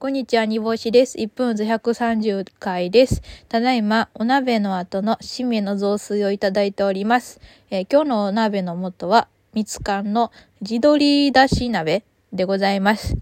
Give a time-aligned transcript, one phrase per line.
[0.00, 1.18] こんにちは、煮干しです。
[1.18, 3.20] 1分ず130回です。
[3.50, 7.38] ただいま、お鍋の後の締めの雑炊をいただいております。
[7.68, 10.32] えー、今日のお鍋の元は、みつかんの
[10.62, 12.02] 地鶏だし鍋
[12.32, 13.18] でございます。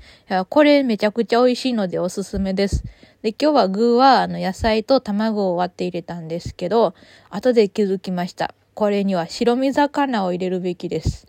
[0.51, 2.85] これめちゃくちゃ美味しいのでおすすめです。
[3.23, 6.95] で、今日は具は、あの、野菜と卵を割って入れたんですけど、
[7.29, 8.55] 後で気づきました。
[8.75, 11.27] これには白身魚を入れるべきです。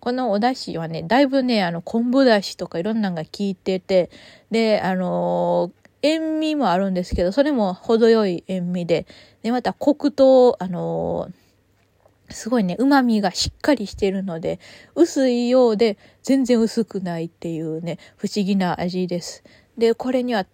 [0.00, 4.10] このお出汁はね、だいぶね、あの、昆布出汁とかいろんなのが効いてて、
[4.50, 9.06] で、あのー、塩味もあるんですけど、それも程よい塩味で、
[9.42, 14.58] で、またコクと、あのー、すごいね、旨味がしっかりしてるので、
[14.94, 19.44] 薄いようで全然薄くないっていうね、不思議な味です。
[19.78, 20.46] で、これには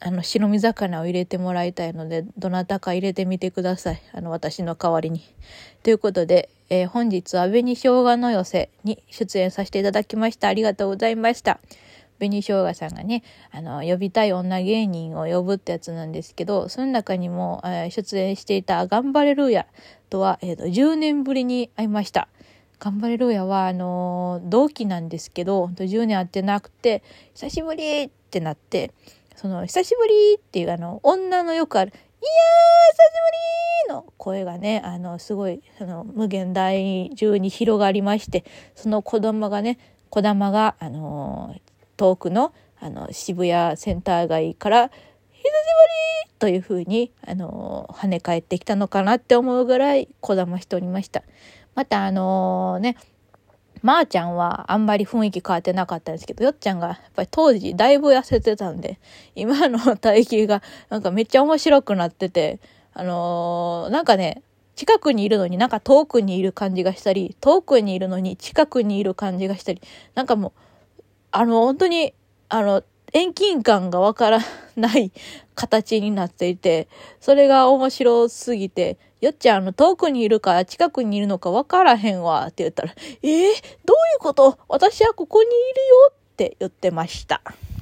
[0.00, 4.02] あの、白身魚を入れてもらいたいので、どなたか入れてみてください。
[4.12, 5.22] あの、私の代わりに。
[5.82, 10.48] ということで、えー、本日は紅生姜の寄せに出演させていただきました。
[10.48, 11.58] ありがとうございました。
[12.18, 19.66] 紅生姜さんがね、あの、呼びたい女芸人を呼ぶってやつなんですけど、その中にも、えー、出演していた頑張れるや
[20.10, 22.28] とは、えっ、ー、と、10年ぶりに会いました。
[22.80, 27.02] 頑張れるやは、あの同期なんですけど、10年会ってなくて、
[27.34, 28.92] 久しぶりってなって、
[29.40, 33.12] その、久しぶりっていうあの、女のよくある、いやー、久し
[33.86, 38.42] ぶりの声がね、あの、すごい、その、無限大中に広がりまして、
[38.74, 39.78] その子供がね、
[40.10, 41.54] 子玉が、あの
[41.96, 45.48] 遠くの、あの、渋谷センター街から、久しぶ
[46.26, 51.22] りというふうに、あの跳ね返ってきたのかなって思うぐらいこだましておりました。
[51.76, 52.96] また、あのね、
[53.82, 58.98] まー、ちゃんはあんまり雰囲気変わってなかったんですけど、よっちゃんがやっぱり当時だいぶ痩せてたんで、
[59.34, 62.60] 今の体型がなんかめっちゃ面白くなってて、
[62.94, 64.42] あのー、なんかね、
[64.74, 69.82] 近くにいるのになんか遠くにいる感じがしたり、遠くにいるのに近くにいる感じがしたり、
[70.14, 70.52] なんかもう、
[71.32, 72.14] あの、本当に、
[72.48, 72.82] あの、
[73.12, 74.40] 遠近感がわからん。
[74.78, 75.12] ない
[75.54, 76.88] 形になっていて、
[77.20, 83.54] それが面白すぎて、よっちゃん、あの、遠くにいるか近くにいるのかわからへんわ、って言ったら、えー、どういう
[84.20, 84.58] こと？
[84.68, 85.62] 私はここにいるよ
[86.10, 87.42] って言ってました。